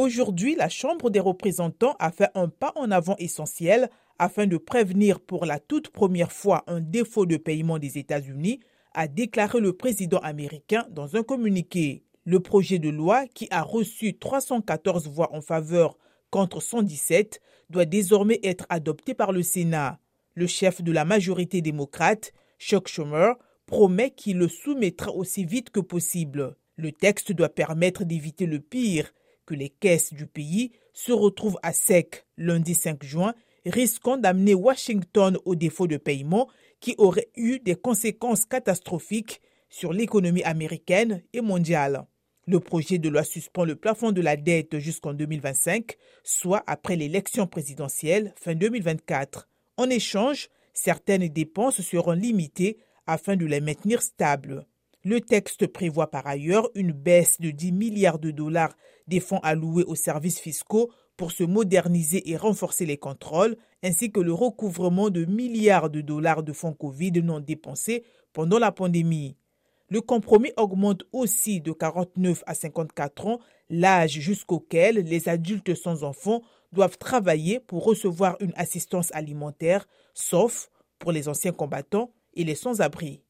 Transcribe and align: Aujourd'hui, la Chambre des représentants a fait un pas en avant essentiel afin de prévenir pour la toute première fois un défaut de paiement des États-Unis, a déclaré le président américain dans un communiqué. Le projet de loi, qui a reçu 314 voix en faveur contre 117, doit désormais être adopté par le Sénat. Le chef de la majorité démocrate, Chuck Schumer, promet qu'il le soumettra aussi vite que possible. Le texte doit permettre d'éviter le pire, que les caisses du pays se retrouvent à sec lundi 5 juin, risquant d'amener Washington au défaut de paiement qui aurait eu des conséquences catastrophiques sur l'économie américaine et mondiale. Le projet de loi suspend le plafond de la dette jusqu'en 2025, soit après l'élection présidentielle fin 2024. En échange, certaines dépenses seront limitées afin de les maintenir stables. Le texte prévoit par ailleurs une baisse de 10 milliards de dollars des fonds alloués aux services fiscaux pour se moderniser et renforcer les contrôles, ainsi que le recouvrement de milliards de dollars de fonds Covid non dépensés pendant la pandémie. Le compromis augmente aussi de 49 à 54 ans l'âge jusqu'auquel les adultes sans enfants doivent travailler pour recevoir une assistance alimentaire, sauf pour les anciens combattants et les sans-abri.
Aujourd'hui, 0.00 0.54
la 0.54 0.70
Chambre 0.70 1.10
des 1.10 1.20
représentants 1.20 1.94
a 1.98 2.10
fait 2.10 2.30
un 2.34 2.48
pas 2.48 2.72
en 2.74 2.90
avant 2.90 3.16
essentiel 3.18 3.90
afin 4.18 4.46
de 4.46 4.56
prévenir 4.56 5.20
pour 5.20 5.44
la 5.44 5.58
toute 5.58 5.90
première 5.90 6.32
fois 6.32 6.64
un 6.68 6.80
défaut 6.80 7.26
de 7.26 7.36
paiement 7.36 7.78
des 7.78 7.98
États-Unis, 7.98 8.60
a 8.94 9.08
déclaré 9.08 9.60
le 9.60 9.74
président 9.74 10.20
américain 10.20 10.86
dans 10.88 11.16
un 11.16 11.22
communiqué. 11.22 12.02
Le 12.24 12.40
projet 12.40 12.78
de 12.78 12.88
loi, 12.88 13.26
qui 13.26 13.46
a 13.50 13.60
reçu 13.60 14.16
314 14.16 15.06
voix 15.06 15.34
en 15.34 15.42
faveur 15.42 15.98
contre 16.30 16.62
117, 16.62 17.42
doit 17.68 17.84
désormais 17.84 18.40
être 18.42 18.64
adopté 18.70 19.12
par 19.12 19.32
le 19.32 19.42
Sénat. 19.42 20.00
Le 20.32 20.46
chef 20.46 20.80
de 20.80 20.92
la 20.92 21.04
majorité 21.04 21.60
démocrate, 21.60 22.32
Chuck 22.58 22.88
Schumer, 22.88 23.34
promet 23.66 24.12
qu'il 24.12 24.38
le 24.38 24.48
soumettra 24.48 25.12
aussi 25.12 25.44
vite 25.44 25.68
que 25.68 25.80
possible. 25.80 26.56
Le 26.76 26.90
texte 26.90 27.32
doit 27.32 27.50
permettre 27.50 28.04
d'éviter 28.04 28.46
le 28.46 28.60
pire, 28.60 29.12
que 29.50 29.54
les 29.56 29.68
caisses 29.68 30.14
du 30.14 30.26
pays 30.28 30.70
se 30.92 31.10
retrouvent 31.10 31.58
à 31.64 31.72
sec 31.72 32.24
lundi 32.36 32.72
5 32.72 33.02
juin, 33.02 33.34
risquant 33.66 34.16
d'amener 34.16 34.54
Washington 34.54 35.36
au 35.44 35.56
défaut 35.56 35.88
de 35.88 35.96
paiement 35.96 36.48
qui 36.78 36.94
aurait 36.98 37.30
eu 37.34 37.58
des 37.58 37.74
conséquences 37.74 38.44
catastrophiques 38.44 39.40
sur 39.68 39.92
l'économie 39.92 40.44
américaine 40.44 41.24
et 41.32 41.40
mondiale. 41.40 42.06
Le 42.46 42.60
projet 42.60 42.98
de 42.98 43.08
loi 43.08 43.24
suspend 43.24 43.64
le 43.64 43.74
plafond 43.74 44.12
de 44.12 44.20
la 44.20 44.36
dette 44.36 44.78
jusqu'en 44.78 45.14
2025, 45.14 45.96
soit 46.22 46.62
après 46.68 46.94
l'élection 46.94 47.48
présidentielle 47.48 48.32
fin 48.36 48.54
2024. 48.54 49.48
En 49.78 49.90
échange, 49.90 50.48
certaines 50.74 51.26
dépenses 51.26 51.80
seront 51.80 52.12
limitées 52.12 52.78
afin 53.04 53.34
de 53.34 53.46
les 53.46 53.60
maintenir 53.60 54.00
stables. 54.00 54.64
Le 55.02 55.22
texte 55.22 55.66
prévoit 55.66 56.10
par 56.10 56.26
ailleurs 56.26 56.68
une 56.74 56.92
baisse 56.92 57.40
de 57.40 57.50
10 57.50 57.72
milliards 57.72 58.18
de 58.18 58.30
dollars 58.30 58.76
des 59.06 59.20
fonds 59.20 59.38
alloués 59.38 59.84
aux 59.84 59.94
services 59.94 60.38
fiscaux 60.38 60.90
pour 61.16 61.32
se 61.32 61.42
moderniser 61.42 62.30
et 62.30 62.36
renforcer 62.36 62.84
les 62.84 62.98
contrôles, 62.98 63.56
ainsi 63.82 64.12
que 64.12 64.20
le 64.20 64.34
recouvrement 64.34 65.08
de 65.08 65.24
milliards 65.24 65.88
de 65.88 66.02
dollars 66.02 66.42
de 66.42 66.52
fonds 66.52 66.74
Covid 66.74 67.12
non 67.22 67.40
dépensés 67.40 68.04
pendant 68.34 68.58
la 68.58 68.72
pandémie. 68.72 69.36
Le 69.88 70.02
compromis 70.02 70.52
augmente 70.58 71.04
aussi 71.12 71.62
de 71.62 71.72
49 71.72 72.44
à 72.46 72.54
54 72.54 73.26
ans 73.26 73.40
l'âge 73.70 74.20
jusqu'auquel 74.20 74.96
les 74.96 75.30
adultes 75.30 75.74
sans 75.74 76.04
enfants 76.04 76.42
doivent 76.72 76.98
travailler 76.98 77.58
pour 77.58 77.84
recevoir 77.84 78.36
une 78.40 78.52
assistance 78.54 79.10
alimentaire, 79.14 79.88
sauf 80.12 80.68
pour 80.98 81.10
les 81.10 81.26
anciens 81.26 81.52
combattants 81.52 82.12
et 82.34 82.44
les 82.44 82.54
sans-abri. 82.54 83.22